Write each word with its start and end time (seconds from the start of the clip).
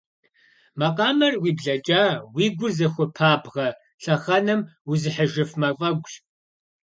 Макъамэр 0.79 1.33
уи 1.43 1.51
блэкӏа, 1.57 2.03
уи 2.35 2.45
гур 2.57 2.71
зыхуэпабгъэ 2.77 3.67
лъэхъэнэм 4.03 4.61
узыхьыжыф 4.91 5.51
мафӏэгущ. 5.59 6.13